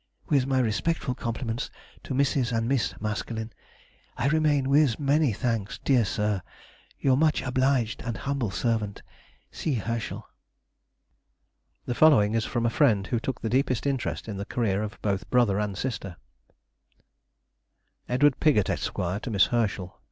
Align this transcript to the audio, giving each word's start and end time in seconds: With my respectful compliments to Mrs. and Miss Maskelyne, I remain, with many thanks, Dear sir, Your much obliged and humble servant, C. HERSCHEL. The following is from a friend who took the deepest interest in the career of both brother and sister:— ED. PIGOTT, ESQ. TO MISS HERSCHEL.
With 0.29 0.47
my 0.47 0.57
respectful 0.57 1.13
compliments 1.13 1.69
to 2.05 2.15
Mrs. 2.15 2.51
and 2.57 2.67
Miss 2.67 2.95
Maskelyne, 2.99 3.51
I 4.17 4.29
remain, 4.29 4.67
with 4.67 4.99
many 4.99 5.31
thanks, 5.31 5.77
Dear 5.77 6.05
sir, 6.05 6.41
Your 6.99 7.15
much 7.15 7.43
obliged 7.43 8.01
and 8.01 8.17
humble 8.17 8.49
servant, 8.49 9.03
C. 9.51 9.75
HERSCHEL. 9.75 10.27
The 11.85 11.93
following 11.93 12.33
is 12.33 12.45
from 12.45 12.65
a 12.65 12.71
friend 12.71 13.05
who 13.05 13.19
took 13.19 13.41
the 13.41 13.47
deepest 13.49 13.85
interest 13.85 14.27
in 14.27 14.37
the 14.37 14.45
career 14.45 14.81
of 14.81 14.99
both 15.03 15.29
brother 15.29 15.59
and 15.59 15.77
sister:— 15.77 16.17
ED. 18.09 18.39
PIGOTT, 18.39 18.71
ESQ. 18.71 19.21
TO 19.21 19.29
MISS 19.29 19.45
HERSCHEL. 19.51 19.99